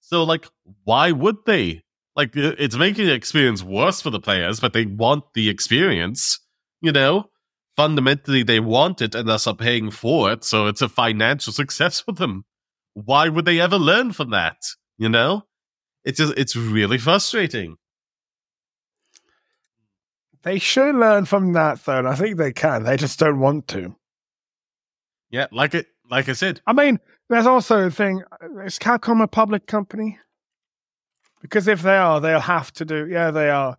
[0.00, 0.46] So like
[0.84, 1.82] why would they
[2.16, 6.40] like it's making the experience worse for the players, but they want the experience.
[6.80, 7.30] You know,
[7.76, 10.44] fundamentally they want it, and thus are paying for it.
[10.44, 12.44] So it's a financial success for them.
[12.94, 14.56] Why would they ever learn from that?
[14.96, 15.42] You know,
[16.04, 17.76] it's just it's really frustrating.
[20.42, 22.06] They should learn from that, though.
[22.06, 22.84] I think they can.
[22.84, 23.96] They just don't want to.
[25.34, 25.88] Yeah, like it.
[26.08, 26.60] Like I said.
[26.64, 28.22] I mean, there's also a thing.
[28.64, 30.16] Is Capcom a public company?
[31.42, 33.08] Because if they are, they'll have to do.
[33.10, 33.76] Yeah, they are.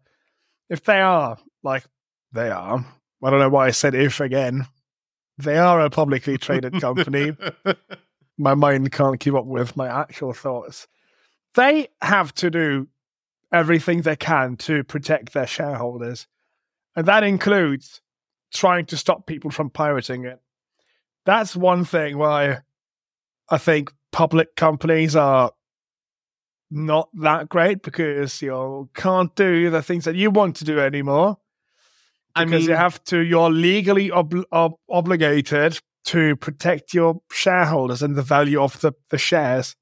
[0.69, 1.85] If they are, like
[2.33, 2.85] they are,
[3.23, 4.67] I don't know why I said if again.
[5.37, 7.37] They are a publicly traded company.
[8.37, 10.87] my mind can't keep up with my actual thoughts.
[11.53, 12.89] They have to do
[13.53, 16.27] everything they can to protect their shareholders.
[16.97, 18.01] And that includes
[18.53, 20.41] trying to stop people from pirating it.
[21.25, 22.59] That's one thing why
[23.49, 25.51] I think public companies are
[26.71, 31.37] not that great because you can't do the things that you want to do anymore.
[32.35, 38.01] Because I mean, you have to, you're legally ob- ob- obligated to protect your shareholders
[38.01, 39.75] and the value of the, the shares.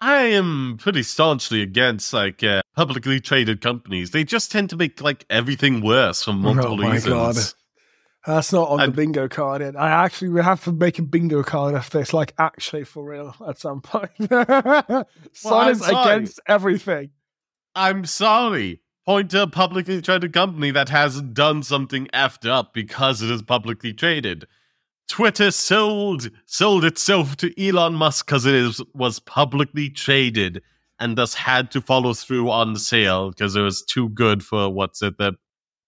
[0.00, 4.10] I am pretty staunchly against like uh, publicly traded companies.
[4.10, 7.08] They just tend to make like everything worse for multiple Oh my reasons.
[7.10, 7.59] God.
[8.26, 9.76] That's not on And- the bingo card yet.
[9.76, 13.34] I actually will have to make a bingo card of this, like actually for real
[13.46, 14.10] at some point.
[14.30, 17.10] I'm is against everything.
[17.74, 18.80] I'm sorry.
[19.06, 23.42] Point to a publicly traded company that has done something effed up because it is
[23.42, 24.46] publicly traded.
[25.08, 30.62] Twitter sold sold itself to Elon Musk because it is, was publicly traded
[31.00, 34.68] and thus had to follow through on the sale because it was too good for
[34.68, 35.32] what's it the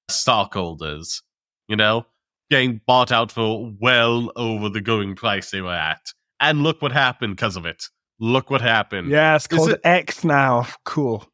[0.09, 1.23] stockholders.
[1.69, 2.07] You know,
[2.53, 6.13] getting bought out for well over the going price they were at.
[6.39, 7.85] And look what happened because of it.
[8.21, 9.09] Look what happened.
[9.09, 10.67] Yeah, it's called it- X now.
[10.85, 11.27] Cool.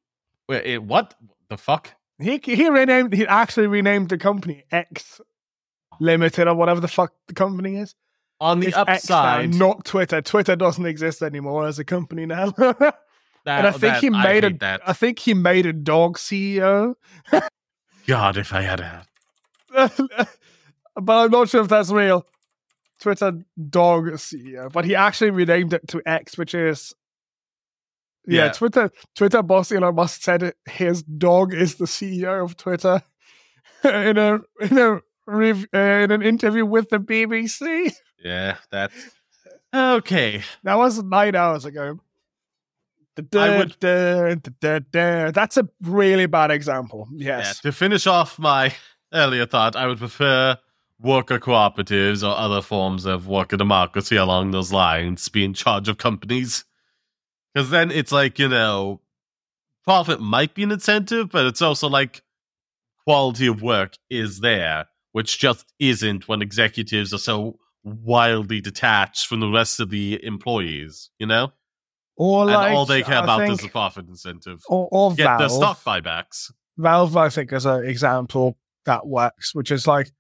[0.49, 1.15] Wait, it, what
[1.51, 1.91] the fuck?
[2.21, 3.13] He he renamed.
[3.13, 5.21] He actually renamed the company X
[6.01, 7.95] Limited or whatever the fuck the company is.
[8.41, 10.23] On the It's X now, upside, not Twitter.
[10.23, 12.51] Twitter doesn't exist anymore as a company now.
[12.57, 12.95] that,
[13.45, 14.59] and I think that- he made hate a.
[14.59, 14.81] that.
[14.87, 16.95] I think he made a dog CEO.
[18.07, 19.05] God, if I had a
[21.01, 22.27] but I'm not sure if that's real.
[23.01, 23.33] Twitter
[23.71, 26.95] dog CEO, but he actually renamed it to X, which is
[28.27, 28.47] yeah.
[28.47, 28.53] Yeah.
[28.53, 33.03] Twitter Twitter boss Elon Musk said it, his dog is the CEO of Twitter
[33.85, 37.93] in a in a rev, uh, in an interview with the BBC.
[38.25, 38.95] yeah, that's
[39.75, 40.43] okay.
[40.65, 42.01] That was nine hours ago.
[43.35, 43.77] I would-
[45.33, 47.09] That's a really bad example.
[47.13, 47.47] Yes.
[47.65, 48.75] Yeah, to finish off my
[49.13, 50.57] earlier thought, I would prefer
[51.01, 55.99] worker cooperatives or other forms of worker democracy along those lines be in charge of
[55.99, 56.65] companies.
[57.55, 59.01] Because then it's like, you know,
[59.85, 62.23] profit might be an incentive, but it's also like
[63.07, 69.41] quality of work is there, which just isn't when executives are so wildly detached from
[69.41, 71.53] the rest of the employees, you know?
[72.17, 74.61] Or And all they care I about is the profit incentive.
[74.69, 75.39] or, or Get Valve.
[75.39, 76.51] the stock buybacks.
[76.77, 80.11] Valve, I think, is an example that works, which is like,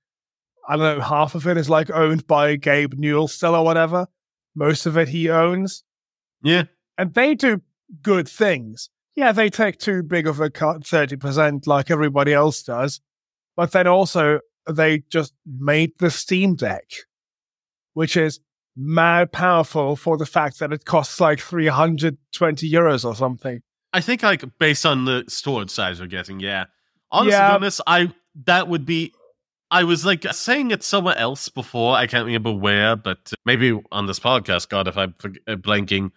[0.68, 4.06] I don't know, half of it is like owned by Gabe Newell still or whatever.
[4.54, 5.82] Most of it he owns.
[6.42, 6.64] Yeah.
[6.98, 7.62] And they do
[8.02, 8.90] good things.
[9.16, 13.00] Yeah, they take too big of a cut, 30%, like everybody else does.
[13.56, 16.84] But then also, they just made the Steam Deck,
[17.94, 18.38] which is
[18.76, 23.60] mad powerful for the fact that it costs like 320 euros or something.
[23.92, 26.66] I think like based on the storage size we're getting, yeah.
[27.10, 27.54] Honestly, Yeah.
[27.54, 28.12] honest, I
[28.44, 29.12] that would be.
[29.70, 31.94] I was like saying it somewhere else before.
[31.94, 34.68] I can't remember where, but maybe on this podcast.
[34.68, 35.14] God, if I'm
[35.46, 36.10] uh, blanking.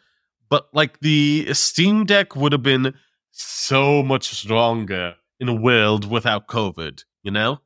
[0.49, 2.93] But like the Steam Deck would have been
[3.31, 7.03] so much stronger in a world without COVID.
[7.23, 7.59] You know,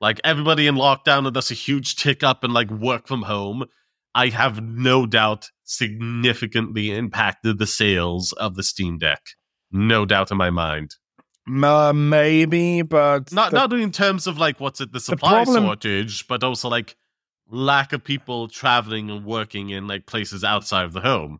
[0.00, 3.64] like everybody in lockdown, and that's a huge tick up in like work from home.
[4.14, 9.20] I have no doubt significantly impacted the sales of the Steam Deck.
[9.72, 10.96] No doubt in my mind.
[11.46, 15.64] Uh, maybe, but Not the- not in terms of like what's it the supply problem-
[15.64, 16.96] shortage, but also like
[17.50, 21.38] lack of people traveling and working in like places outside of the home.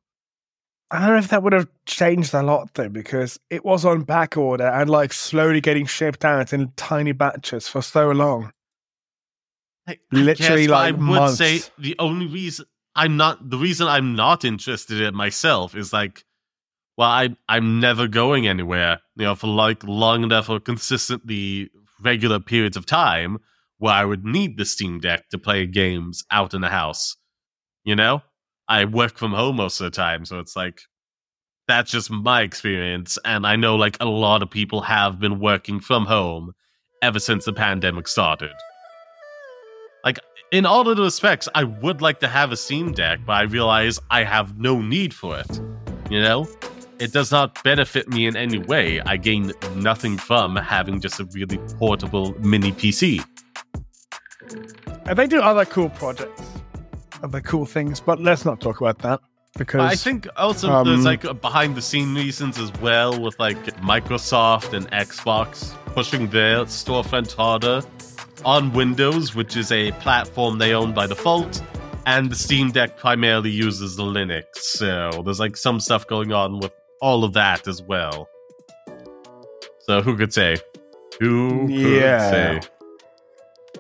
[0.90, 4.02] I don't know if that would have changed a lot though, because it was on
[4.02, 8.52] back order and like slowly getting shipped out in tiny batches for so long.
[9.88, 14.44] I- Literally, like, I would say the only reason I'm not the reason I'm not
[14.44, 16.24] interested in it myself is like,
[16.96, 21.70] well, I I'm never going anywhere, you know, for like long enough or consistently
[22.00, 23.38] regular periods of time
[23.78, 27.16] where I would need the Steam Deck to play games out in the house.
[27.84, 28.22] You know,
[28.68, 30.82] I work from home most of the time, so it's like
[31.66, 35.80] that's just my experience, and I know like a lot of people have been working
[35.80, 36.52] from home
[37.02, 38.52] ever since the pandemic started
[40.04, 40.18] Like,
[40.52, 43.42] in all of the respects, I would like to have a Steam Deck, but I
[43.42, 45.60] realize I have no need for it.
[46.10, 46.46] You know?
[47.04, 48.98] It does not benefit me in any way.
[49.02, 53.22] I gain nothing from having just a really portable mini PC.
[55.04, 56.40] And they do other cool projects,
[57.22, 59.20] other cool things, but let's not talk about that
[59.58, 63.62] because I think also um, there's like behind the scene reasons as well with like
[63.82, 67.82] Microsoft and Xbox pushing their storefront harder
[68.46, 71.62] on Windows, which is a platform they own by default,
[72.06, 74.44] and the Steam Deck primarily uses the Linux.
[74.54, 76.72] So there's like some stuff going on with
[77.04, 78.28] all of that as well.
[79.80, 80.56] So who could say?
[81.20, 82.30] Who could Yeah.
[82.30, 82.60] say?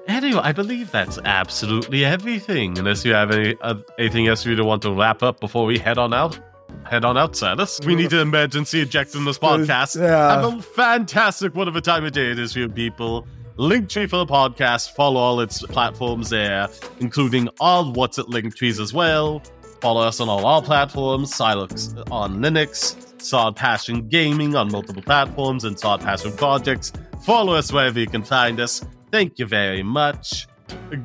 [0.06, 2.78] Anyway, I believe that's absolutely everything.
[2.78, 5.96] Unless you have any uh, anything else you want to wrap up before we head
[5.96, 6.38] on out.
[6.84, 7.80] Head on out, Silas.
[7.86, 9.98] We need to emergency eject from this podcast.
[9.98, 10.42] Yeah.
[10.42, 13.26] Have a fantastic whatever time of day it is for you people.
[13.56, 14.90] Linktree for the podcast.
[14.94, 16.68] Follow all its platforms there,
[17.00, 19.40] including all what's at Linktrees as well.
[19.84, 25.64] Follow us on all our platforms, Silux on Linux, Sod Passion Gaming on multiple platforms,
[25.64, 26.90] and Sod Passion Projects.
[27.22, 28.82] Follow us wherever you can find us.
[29.12, 30.46] Thank you very much.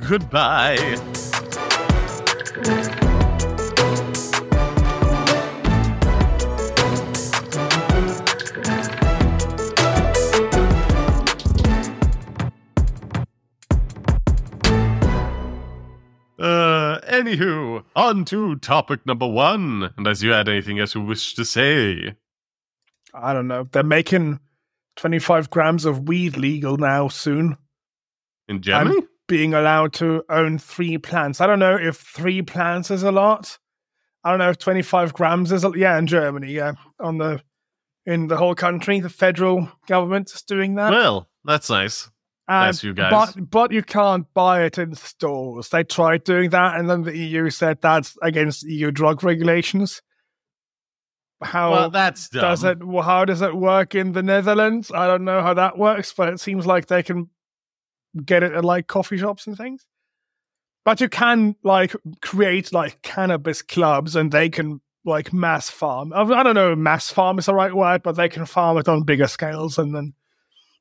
[0.07, 0.77] Goodbye.
[16.39, 19.93] Uh, anywho, on to topic number one.
[19.97, 22.15] Unless you had anything else you wish to say.
[23.13, 23.67] I don't know.
[23.71, 24.39] They're making
[24.97, 27.57] 25 grams of weed legal now soon.
[28.47, 28.97] In Germany?
[28.97, 31.39] I'm being allowed to own three plants.
[31.39, 33.57] I don't know if three plants is a lot.
[34.23, 36.73] I don't know if 25 grams is a Yeah, in Germany, yeah.
[36.99, 37.41] On the
[38.05, 40.91] in the whole country, the federal government is doing that.
[40.91, 42.09] well, that's nice.
[42.83, 43.33] You guys.
[43.35, 45.69] But but you can't buy it in stores.
[45.69, 50.01] They tried doing that, and then the EU said that's against EU drug regulations.
[51.41, 52.41] How well, that's dumb.
[52.41, 52.79] does it?
[53.03, 54.91] How does it work in the Netherlands?
[54.93, 57.29] I don't know how that works, but it seems like they can
[58.25, 59.85] get it at like coffee shops and things.
[60.83, 66.11] But you can like create like cannabis clubs, and they can like mass farm.
[66.13, 68.77] I I don't know, if mass farm is the right word, but they can farm
[68.77, 70.13] it on bigger scales, and then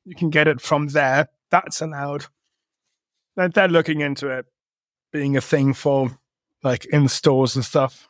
[0.03, 1.29] you can get it from there.
[1.51, 2.25] That's allowed.
[3.35, 4.45] They're, they're looking into it
[5.11, 6.19] being a thing for
[6.63, 8.09] like in stores and stuff.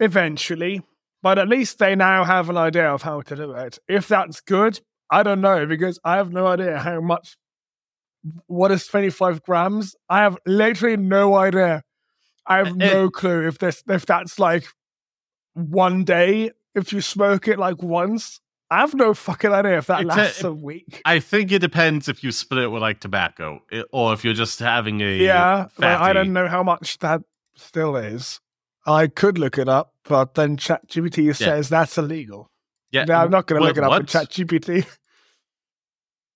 [0.00, 0.82] Eventually,
[1.22, 3.78] but at least they now have an idea of how to do it.
[3.88, 4.80] If that's good,
[5.10, 7.36] I don't know because I have no idea how much.
[8.46, 9.96] What is 25 grams?
[10.08, 11.82] I have literally no idea.
[12.46, 14.64] I have Uh, no clue if this if that's like
[15.54, 18.40] one day if you smoke it like once.
[18.70, 21.00] I have no fucking idea if that It's lasts a, week.
[21.06, 24.34] I think it depends if you split it with like tobacco i- or if you're
[24.34, 25.16] just having a.
[25.16, 27.22] Yeah, but I don't know how much that
[27.56, 28.40] still is.
[28.86, 32.50] I could look it up, but then ChatGPT says that's illegal.
[32.90, 34.06] Yeah, no, I'm not going to look it up what?
[34.06, 34.86] ChatGPT.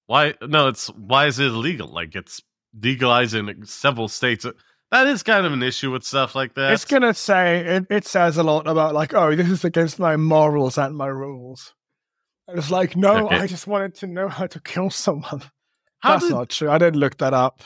[0.07, 0.35] Why?
[0.43, 1.89] No, it's why is it illegal?
[1.89, 2.43] Like it's
[2.79, 4.47] legalized in several states.
[4.91, 6.73] That is kind of an issue with stuff like that.
[6.73, 9.99] It's going to say, it, it says a lot about, like, oh, this is against
[9.99, 11.73] my morals and my rules.
[12.49, 13.37] And it's like, no, Okay.
[13.39, 15.43] I just wanted to know how to kill someone.
[16.01, 16.71] how That's did not true.
[16.71, 17.63] I didn't look that up.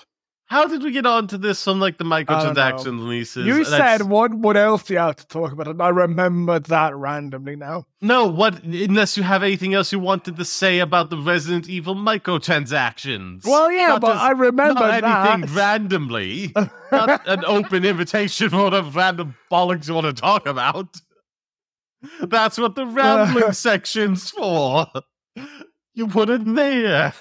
[0.48, 2.24] how did we get onto this from like the don't know.
[2.24, 3.46] microtransaction leases?
[3.46, 5.66] you That's- said, what What else do you have to talk about?
[5.66, 7.86] And I remembered that randomly now.
[8.00, 8.26] no.
[8.28, 8.62] What?
[8.62, 13.44] Unless you have anything else you wanted to say about the Resident Evil microtransactions.
[13.44, 15.50] Well, yeah, Not but just- I remember not anything that.
[15.56, 16.52] randomly.
[16.92, 21.00] not an open invitation for the random bollocks you want to talk about.
[22.20, 24.86] That's what the rambling section's for.
[25.94, 27.14] You put it there.